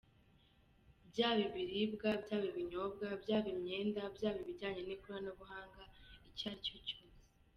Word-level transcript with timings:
Byaba 1.09 1.41
ibiribwa, 1.47 2.09
byaba 2.23 2.45
ibinyobwa, 2.51 3.07
byaba 3.21 3.47
imyenda, 3.55 4.01
byaba 4.15 4.37
ibijyanye 4.43 4.81
n’ikoranabuhanga… 4.83 5.81
icyo 6.29 6.45
aricyo 6.51 6.77
cyose. 6.87 7.13